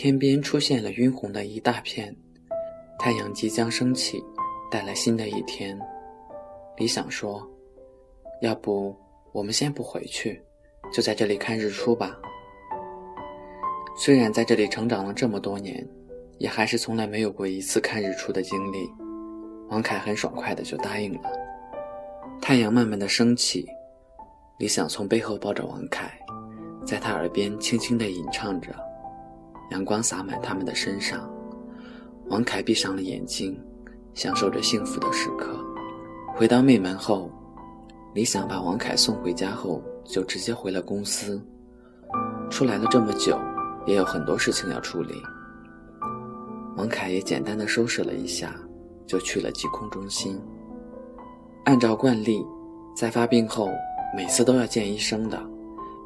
[0.00, 2.14] 天边出现了晕红的一大片，
[3.00, 4.22] 太阳即将升起，
[4.70, 5.76] 带来新的一天。
[6.76, 7.44] 李想说
[8.40, 8.96] ：“要不
[9.32, 10.40] 我们先不回去，
[10.92, 12.16] 就在这里看日出吧。”
[13.98, 15.84] 虽然在这里成长了这么多年，
[16.38, 18.88] 也还是从来没有过一次看日出的经历。
[19.68, 21.28] 王凯很爽快的就答应了。
[22.40, 23.66] 太阳慢慢的升起，
[24.60, 26.08] 李想从背后抱着王凯，
[26.86, 28.72] 在他耳边轻轻的吟唱着，
[29.70, 31.28] 阳光洒满他们的身上。
[32.26, 33.58] 王凯闭上了眼睛，
[34.14, 35.58] 享受着幸福的时刻。
[36.36, 37.30] 回到妹门后，
[38.14, 41.40] 李想把王凯送回家后，就直接回了公司。
[42.50, 43.38] 出来了这么久。
[43.86, 45.14] 也有很多事情要处理。
[46.76, 48.54] 王凯也简单的收拾了一下，
[49.06, 50.38] 就去了疾控中心。
[51.64, 52.44] 按照惯例，
[52.94, 53.70] 在发病后，
[54.14, 55.42] 每次都要见医生的，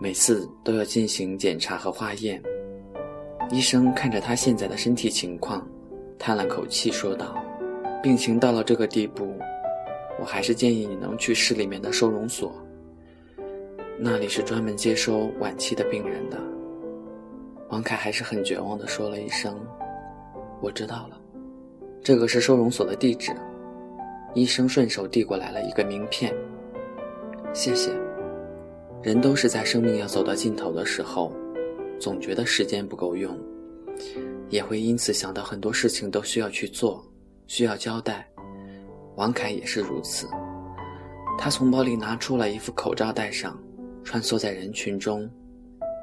[0.00, 2.42] 每次都要进行检查和化验。
[3.50, 5.66] 医生看着他现在的身体情况，
[6.18, 7.34] 叹了口气说道
[8.02, 9.34] ：“病情到了这个地步，
[10.20, 12.54] 我还是建议你能去市里面的收容所，
[13.98, 16.38] 那里是专门接收晚期的病人的。”
[17.70, 19.58] 王凯还是很绝望地说了一声
[20.60, 21.18] ：“我知道了，
[22.02, 23.32] 这个是收容所的地址。”
[24.34, 26.34] 医生顺手递过来了一个名片，
[27.54, 27.90] 谢谢。
[29.02, 31.32] 人都是在生命要走到尽头的时候，
[32.00, 33.36] 总觉得时间不够用，
[34.48, 37.04] 也会因此想到很多事情都需要去做，
[37.46, 38.28] 需要交代。
[39.16, 40.28] 王凯也是如此，
[41.36, 43.58] 他从包里拿出了一副口罩戴上，
[44.04, 45.28] 穿梭在人群中，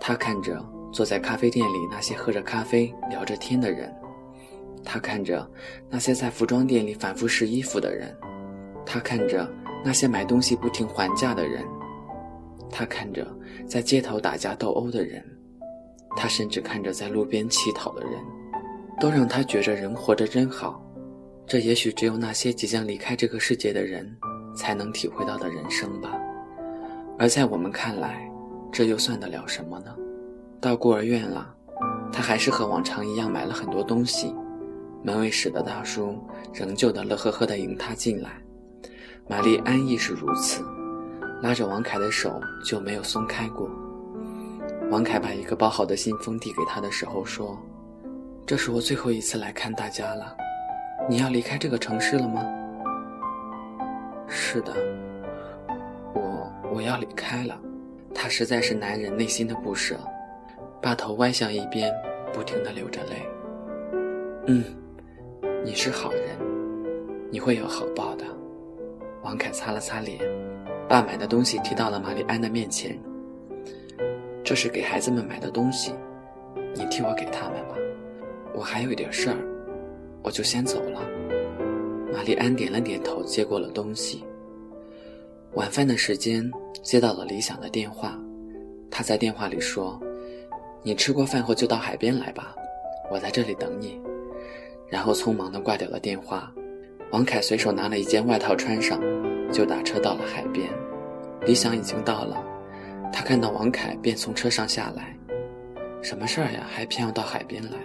[0.00, 0.64] 他看着。
[0.90, 3.94] 坐在咖啡店里，那些喝着咖啡聊着天的人，
[4.82, 5.46] 他看着
[5.90, 8.16] 那些在服装店里反复试衣服的人，
[8.86, 9.46] 他看着
[9.84, 11.62] 那些买东西不停还价的人，
[12.70, 13.28] 他看着
[13.66, 15.22] 在街头打架斗殴的人，
[16.20, 18.14] 他甚至看着在路边乞讨的人，
[18.98, 20.84] 都让他觉着人活着真好。
[21.46, 24.04] 这也许只有那些即将离开这个世界的人
[24.52, 26.12] 才能体会到的人生吧。
[27.20, 28.28] 而在我们看来，
[28.72, 29.94] 这又算得了什么呢？
[30.60, 31.54] 到孤儿院了，
[32.12, 34.34] 他还是和往常一样买了很多东西。
[35.04, 36.18] 门卫室的大叔
[36.52, 38.42] 仍旧的乐呵呵地迎他进来。
[39.28, 40.64] 玛丽安亦是如此，
[41.40, 43.70] 拉着王凯的手就没有松开过。
[44.90, 47.58] 王凯把一个包好的信封递给他的时候说
[48.46, 50.34] ：“这是我最后一次来看大家了，
[51.08, 52.42] 你要离开这个城市了吗
[54.26, 54.72] ？”“是的，
[56.14, 57.60] 我我要离开了。”
[58.14, 59.96] 他实在是男人内心的不舍。
[60.80, 61.92] 把头歪向一边，
[62.32, 63.28] 不停的流着泪。
[64.46, 64.64] 嗯，
[65.64, 66.38] 你是好人，
[67.30, 68.24] 你会有好报的。
[69.22, 70.20] 王凯擦了擦脸，
[70.88, 72.96] 把买的东西提到了玛丽安的面前。
[74.48, 75.92] 这是给孩子们买的东西，
[76.74, 77.74] 你替我给他们吧。
[78.54, 79.36] 我还有一点事儿，
[80.22, 81.02] 我就先走了。
[82.10, 84.24] 玛丽安点了点头，接过了东西。
[85.52, 86.50] 晚饭的时间，
[86.82, 88.18] 接到了李想的电话，
[88.90, 90.00] 他在电话里说。
[90.82, 92.54] 你吃过饭后就到海边来吧，
[93.10, 94.00] 我在这里等你。
[94.88, 96.50] 然后匆忙地挂掉了电话。
[97.12, 98.98] 王凯随手拿了一件外套穿上，
[99.52, 100.66] 就打车到了海边。
[101.44, 102.42] 李想已经到了，
[103.12, 105.16] 他看到王凯便从车上下来。
[106.02, 106.66] 什么事儿呀？
[106.68, 107.78] 还偏要到海边来？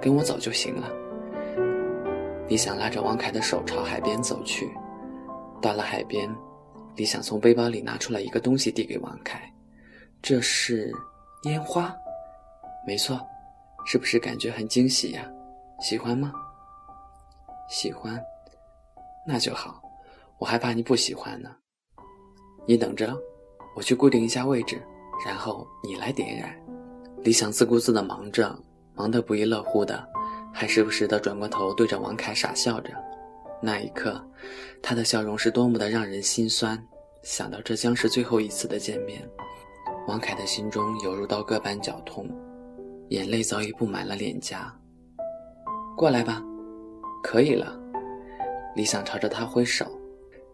[0.00, 0.88] 跟我走就行了。
[2.48, 4.70] 李想拉着王凯的手朝海边走去。
[5.60, 6.28] 到了海边，
[6.94, 9.52] 李想从背包里拿出了一个东西递给王凯，
[10.22, 10.92] 这是。
[11.42, 11.94] 烟花，
[12.84, 13.20] 没错，
[13.84, 15.24] 是不是感觉很惊喜呀？
[15.80, 16.32] 喜欢吗？
[17.68, 18.20] 喜欢，
[19.24, 19.80] 那就好。
[20.38, 21.50] 我还怕你不喜欢呢。
[22.66, 23.16] 你等着，
[23.76, 24.80] 我去固定一下位置，
[25.26, 26.50] 然后你来点燃。
[27.22, 28.58] 李想自顾自的忙着，
[28.94, 30.02] 忙得不亦乐乎的，
[30.50, 32.90] 还时不时的转过头对着王凯傻笑着。
[33.60, 34.18] 那一刻，
[34.82, 36.82] 他的笑容是多么的让人心酸。
[37.22, 39.22] 想到这将是最后一次的见面。
[40.08, 42.26] 王凯的心中犹如刀割般绞痛，
[43.10, 44.74] 眼泪早已布满了脸颊。
[45.96, 46.42] 过来吧，
[47.22, 47.78] 可以了。
[48.74, 49.84] 李想朝着他挥手，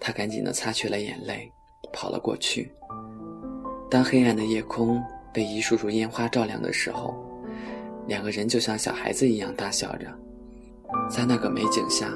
[0.00, 1.48] 他赶紧的擦去了眼泪，
[1.92, 2.72] 跑了过去。
[3.92, 5.04] 当黑暗的夜空
[5.34, 7.14] 被一束束烟花照亮的时候，
[8.06, 10.06] 两个人就像小孩子一样大笑着。
[11.10, 12.08] 在那个美景下，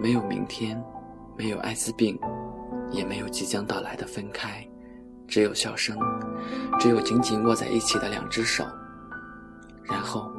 [0.00, 0.80] 没有明天，
[1.36, 2.16] 没有艾滋病，
[2.92, 4.64] 也没有即将到来的分开。
[5.26, 5.98] 只有笑声，
[6.78, 8.64] 只有紧紧握在一起的两只手。
[9.82, 10.30] 然后，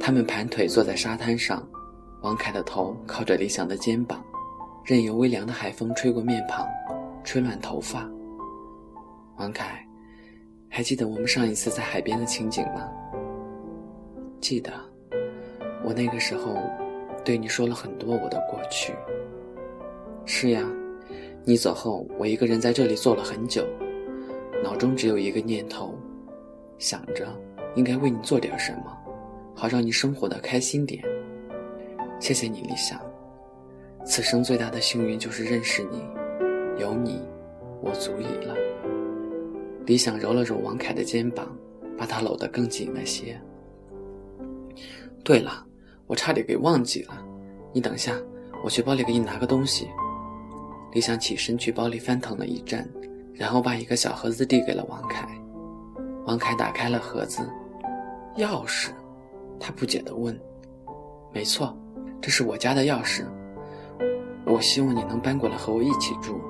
[0.00, 1.62] 他们盘腿坐在沙滩上，
[2.22, 4.24] 王凯的头靠着李想的肩膀，
[4.86, 6.66] 任由微凉的海风吹过面庞，
[7.22, 8.08] 吹乱头发。
[9.36, 9.84] 王凯，
[10.68, 12.88] 还记得我们上一次在海边的情景吗？
[14.40, 14.72] 记得，
[15.82, 16.58] 我那个时候
[17.24, 18.92] 对你说了很多我的过去。
[20.24, 20.62] 是呀，
[21.44, 23.66] 你走后，我一个人在这里坐了很久，
[24.62, 25.94] 脑中只有一个念头，
[26.78, 27.26] 想着
[27.74, 28.96] 应该为你做点什么，
[29.54, 31.02] 好让你生活的开心点。
[32.20, 33.00] 谢谢你，理想。
[34.04, 36.04] 此生最大的幸运就是认识你，
[36.78, 37.20] 有你，
[37.80, 38.54] 我足矣了。
[39.86, 41.46] 李想揉了揉王凯的肩膀，
[41.98, 43.40] 把他搂得更紧了些。
[45.24, 45.64] 对了，
[46.06, 47.24] 我差点给忘记了，
[47.72, 48.16] 你等下，
[48.64, 49.88] 我去包里给你拿个东西。
[50.92, 52.88] 李想起身去包里翻腾了一阵，
[53.32, 55.28] 然后把一个小盒子递给了王凯。
[56.26, 57.42] 王凯打开了盒子，
[58.36, 58.90] 钥匙，
[59.58, 60.38] 他不解地问
[61.34, 61.76] ：“没错，
[62.20, 63.24] 这是我家的钥匙。
[64.44, 66.40] 我希望你能搬过来和我一起住，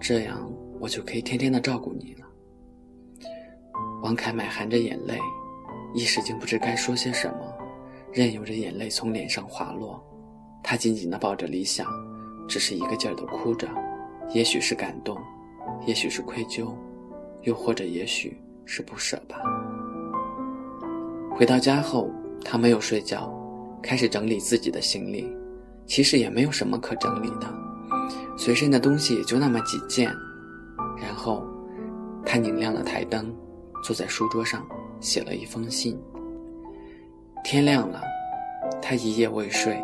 [0.00, 2.23] 这样我就可以天天的照顾你了。”
[4.04, 5.18] 王凯满含着眼泪，
[5.94, 7.38] 一时竟不知该说些什么，
[8.12, 9.98] 任由着眼泪从脸上滑落。
[10.62, 11.86] 他紧紧地抱着李想。
[12.46, 13.66] 只是一个劲儿的哭着，
[14.34, 15.18] 也许是感动，
[15.86, 16.68] 也许是愧疚，
[17.44, 19.40] 又或者也许是不舍吧。
[21.30, 22.10] 回到家后，
[22.44, 23.32] 他没有睡觉，
[23.82, 25.34] 开始整理自己的行李。
[25.86, 27.50] 其实也没有什么可整理的，
[28.36, 30.14] 随身的东西也就那么几件。
[31.00, 31.42] 然后，
[32.26, 33.34] 他拧亮了台灯，
[33.84, 34.66] 坐在书桌上
[34.98, 36.00] 写了一封信。
[37.44, 38.00] 天亮了，
[38.80, 39.74] 他一夜未睡，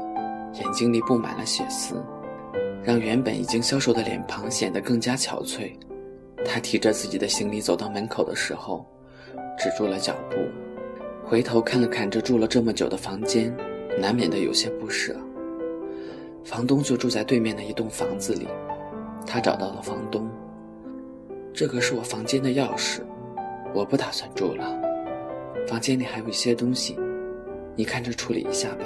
[0.55, 2.02] 眼睛里布满了血丝。
[2.82, 5.73] 让原本已经消瘦的脸庞显得更加憔悴。
[6.47, 8.87] 他提着自己的行李走到门口的时候，
[9.58, 10.37] 止住了脚步，
[11.23, 13.55] 回头看了看这住了这么久的房间，
[14.00, 15.14] 难免的有些不舍。
[16.43, 18.49] 房东就住在对面的一栋房子里，
[19.26, 20.26] 他找到了房东。
[21.52, 23.00] 这个是我房间的钥匙，
[23.75, 24.78] 我不打算住了。
[25.67, 26.99] 房间里还有一些东西，
[27.76, 28.84] 你看着处理一下吧。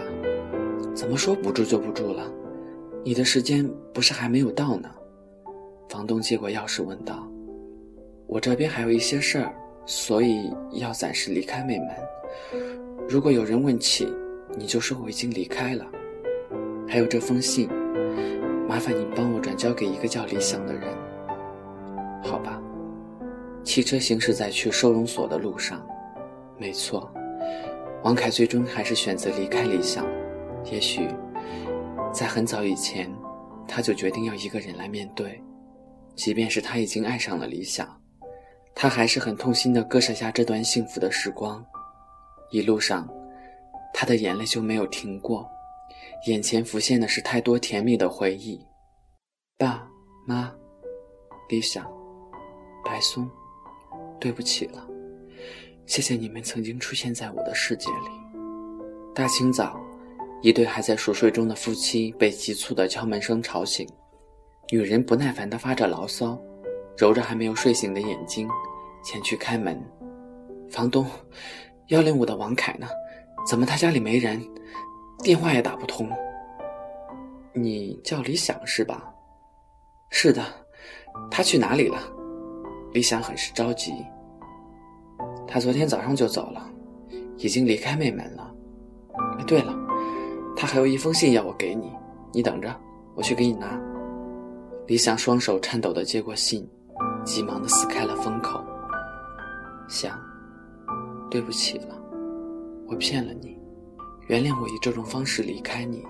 [0.95, 2.31] 怎么说不住就不住了？
[3.03, 4.91] 你的时间不是还没有到呢？
[5.89, 7.29] 房东接过钥匙问道
[8.27, 9.55] ：“我这边还有一些事儿，
[9.87, 11.89] 所以要暂时离开美门。
[13.09, 14.09] 如果有人问起，
[14.57, 15.87] 你就说我已经离开了。
[16.89, 17.69] 还有这封信，
[18.69, 20.83] 麻烦你帮我转交给一个叫李想的人，
[22.23, 22.61] 好吧？”
[23.65, 25.85] 汽车行驶在去收容所的路上，
[26.59, 27.11] 没错，
[28.03, 30.07] 王凯最终还是选择离开理想，
[30.71, 31.09] 也许。
[32.13, 33.13] 在很早以前，
[33.67, 35.43] 他就决定要一个人来面对，
[36.15, 38.01] 即便是他已经爱上了理想，
[38.73, 41.65] 他还是很痛心地割舍下这段幸福的时光。
[42.51, 43.09] 一路上，
[43.93, 45.49] 他的眼泪就没有停过，
[46.29, 48.65] 眼前浮现的是太多甜蜜的回忆。
[49.59, 49.85] 爸
[50.25, 50.55] 妈，
[51.49, 51.85] 理想，
[52.85, 53.29] 白松，
[54.25, 54.83] 对不起了，
[55.85, 58.09] 谢谢你们曾经出现在我的世界里。
[59.15, 59.79] 大清早。
[60.41, 63.87] 一对还在熟睡中的夫妻被急促的敲门声吵醒，
[64.71, 66.39] 女人不耐烦地发着牢骚，
[66.99, 68.47] 揉着还没有睡醒的眼睛，
[69.03, 69.79] 前去开门。
[70.71, 71.07] 房东，
[71.89, 72.87] 幺零五的王凯呢？
[73.47, 74.43] 怎么他家里没人，
[75.23, 76.11] 电话也打不通？
[77.55, 79.13] 你叫李想是吧？
[80.11, 80.43] 是的，
[81.31, 82.14] 他去哪里了？
[82.95, 83.93] 李想很是着急。
[85.47, 86.65] 他昨天早上就走了，
[87.37, 88.55] 已经离开妹门了。
[89.39, 89.75] 哎对了。
[90.57, 91.91] 他还有一封信要我给你，
[92.33, 92.73] 你等着，
[93.17, 93.77] 我去给你拿。
[94.87, 96.65] 李想双手颤抖地接过信，
[97.25, 98.63] 急忙地撕开了封口。
[99.89, 100.17] 想，
[101.29, 102.01] 对不起了，
[102.87, 103.59] 我骗了你，
[104.29, 106.05] 原谅我以这种方式离开你。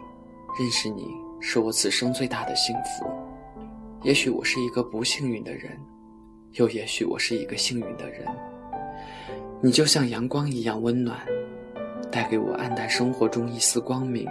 [0.61, 1.09] 认识你
[1.41, 3.11] 是我此生最大的幸福。
[4.03, 5.81] 也许我是一个不幸运的人，
[6.55, 8.27] 又也许我是一个幸运的人。
[9.61, 11.19] 你就像阳光一样温暖。
[12.11, 14.25] 带给我暗淡生活中一丝光明。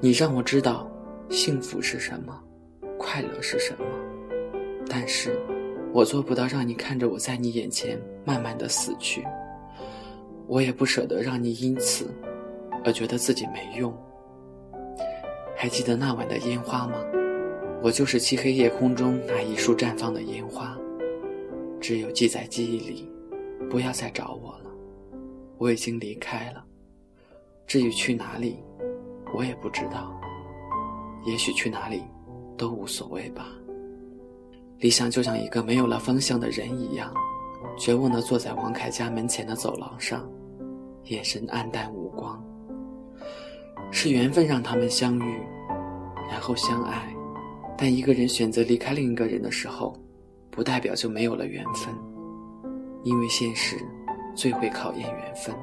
[0.00, 0.90] 你让我知道
[1.28, 2.42] 幸福是什么，
[2.98, 3.84] 快乐是什么。
[4.88, 5.38] 但是，
[5.92, 9.22] 我做不到让你看着我在你眼前慢慢的死去。
[10.46, 12.10] 我也不舍得让你因此
[12.86, 13.94] 而觉得自己没用。
[15.54, 17.04] 还记得那晚的烟花吗？
[17.82, 20.74] 我就是漆黑夜空中那一束绽放的烟花。
[21.82, 23.10] 只有记在记忆里，
[23.68, 24.70] 不要再找我了。
[25.58, 26.64] 我已经离开了，
[27.66, 28.56] 至于去哪里，
[29.34, 30.16] 我也不知道。
[31.24, 32.00] 也许去哪里
[32.56, 33.48] 都无所谓吧。
[34.78, 37.12] 李想就像一个没有了方向的人一样，
[37.76, 40.24] 绝望地坐在王凯家门前的走廊上，
[41.06, 42.40] 眼神黯淡无光。
[43.90, 45.40] 是缘分让他们相遇，
[46.30, 47.12] 然后相爱，
[47.76, 49.96] 但一个人选择离开另一个人的时候，
[50.52, 51.92] 不代表就没有了缘分，
[53.02, 53.76] 因为现实。
[54.34, 55.54] 最会考验缘分。